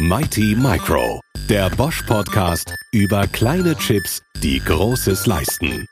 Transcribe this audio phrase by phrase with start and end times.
[0.00, 5.86] Mighty Micro, der Bosch Podcast über kleine Chips, die Großes leisten.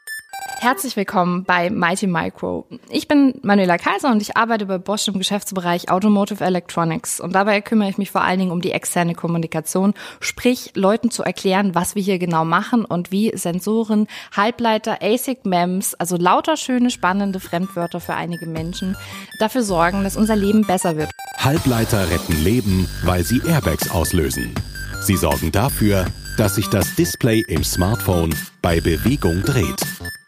[0.60, 2.66] Herzlich willkommen bei Mighty Micro.
[2.88, 7.20] Ich bin Manuela Kaiser und ich arbeite bei Bosch im Geschäftsbereich Automotive Electronics.
[7.20, 11.22] Und dabei kümmere ich mich vor allen Dingen um die externe Kommunikation, sprich Leuten zu
[11.22, 16.88] erklären, was wir hier genau machen und wie Sensoren, Halbleiter, ASIC MEMS, also lauter schöne,
[16.88, 18.96] spannende Fremdwörter für einige Menschen,
[19.38, 21.10] dafür sorgen, dass unser Leben besser wird.
[21.38, 24.52] Halbleiter retten Leben, weil sie Airbags auslösen.
[25.00, 26.06] Sie sorgen dafür,
[26.36, 29.80] dass sich das Display im Smartphone bei Bewegung dreht.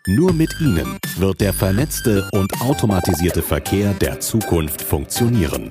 [0.06, 5.70] Nur mit ihnen wird der vernetzte und automatisierte Verkehr der Zukunft funktionieren.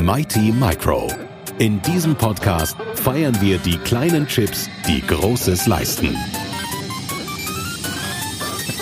[0.00, 1.08] Mighty Micro.
[1.58, 6.16] In diesem Podcast feiern wir die kleinen Chips, die Großes leisten.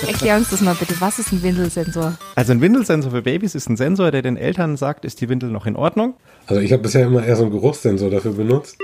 [0.04, 0.94] Erklär uns das mal bitte.
[1.00, 2.16] Was ist ein Windelsensor?
[2.34, 5.50] Also ein Windelsensor für Babys ist ein Sensor, der den Eltern sagt, ist die Windel
[5.50, 6.14] noch in Ordnung?
[6.46, 8.76] Also ich habe bisher immer eher so einen Geruchssensor dafür benutzt.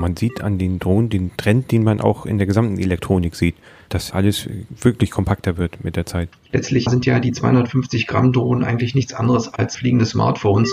[0.00, 3.56] Man sieht an den Drohnen den Trend, den man auch in der gesamten Elektronik sieht,
[3.90, 4.48] dass alles
[4.80, 6.30] wirklich kompakter wird mit der Zeit.
[6.52, 10.72] Letztlich sind ja die 250 Gramm Drohnen eigentlich nichts anderes als fliegende Smartphones.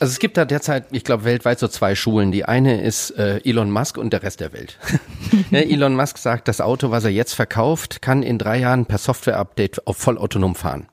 [0.00, 2.30] Also es gibt da derzeit, ich glaube, weltweit so zwei Schulen.
[2.30, 4.78] Die eine ist äh, Elon Musk und der Rest der Welt.
[5.50, 9.86] Elon Musk sagt, das Auto, was er jetzt verkauft, kann in drei Jahren per Software-Update
[9.86, 10.88] auf vollautonom fahren.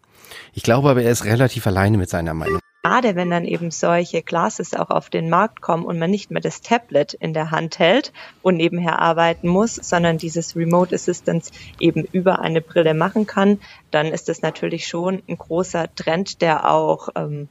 [0.53, 4.21] Ich glaube aber, er ist relativ alleine mit seiner Meinung gerade wenn dann eben solche
[4.21, 7.79] Classes auch auf den Markt kommen und man nicht mehr das Tablet in der Hand
[7.79, 13.59] hält und nebenher arbeiten muss, sondern dieses Remote Assistance eben über eine Brille machen kann,
[13.89, 17.49] dann ist das natürlich schon ein großer Trend, der auch ähm,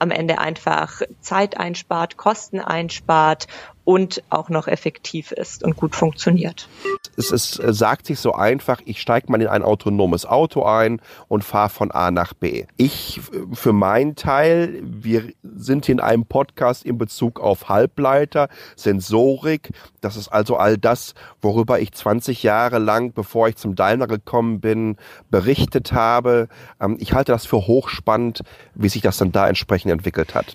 [0.00, 3.46] am Ende einfach Zeit einspart, Kosten einspart
[3.90, 6.68] und auch noch effektiv ist und gut funktioniert.
[7.16, 11.02] Es ist, äh, sagt sich so einfach, ich steige mal in ein autonomes Auto ein
[11.26, 12.66] und fahre von A nach B.
[12.76, 13.20] Ich
[13.52, 19.70] für meinen Teil, wir sind hier in einem Podcast in Bezug auf Halbleiter, Sensorik.
[20.00, 24.60] Das ist also all das, worüber ich 20 Jahre lang, bevor ich zum Daimler gekommen
[24.60, 24.98] bin,
[25.32, 26.46] berichtet habe.
[26.80, 28.42] Ähm, ich halte das für hochspannend,
[28.76, 30.54] wie sich das dann da entsprechend entwickelt hat.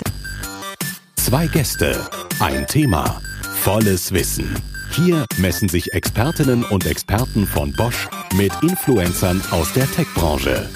[1.25, 2.07] Zwei Gäste,
[2.39, 3.19] ein Thema,
[3.65, 4.53] volles Wissen.
[4.91, 10.69] Hier messen sich Expertinnen und Experten von Bosch mit Influencern aus der Tech-Branche.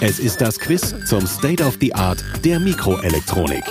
[0.00, 3.62] Es ist das Quiz zum State of the Art der Mikroelektronik.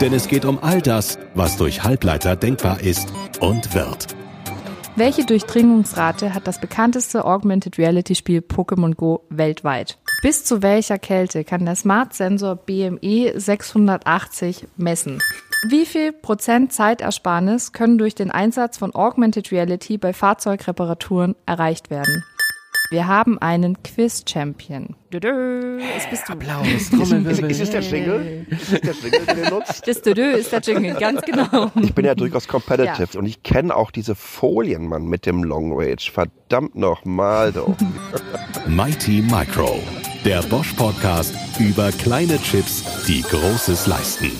[0.00, 4.06] Denn es geht um all das, was durch Halbleiter denkbar ist und wird.
[4.96, 9.98] Welche Durchdringungsrate hat das bekannteste Augmented Reality Spiel Pokémon Go weltweit?
[10.22, 15.20] Bis zu welcher Kälte kann der Smart Sensor BME 680 messen?
[15.64, 22.24] Wie viel Prozent Zeitersparnis können durch den Einsatz von Augmented Reality bei Fahrzeugreparaturen erreicht werden?
[22.90, 24.94] Wir haben einen Quiz-Champion.
[25.10, 26.34] Es bist du.
[26.34, 27.50] Applaus, Trommelwirbel.
[27.50, 28.46] Ist, ist, ist es der Jingle?
[28.48, 29.88] Ist es der Jingle, den ihr nutzt?
[29.88, 31.72] Das Dödö ist der Jingle, ganz genau.
[31.82, 33.18] Ich bin ja durchaus competitive ja.
[33.18, 35.96] und ich kenne auch diese Folien, Mann, mit dem Long Range.
[36.12, 37.74] Verdammt nochmal, doch.
[38.68, 39.82] Mighty Micro,
[40.24, 44.30] der Bosch-Podcast über kleine Chips, die Großes leisten.